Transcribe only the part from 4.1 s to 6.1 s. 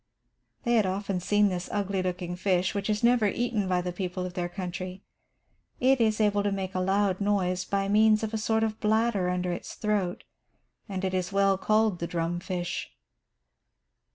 of their country. It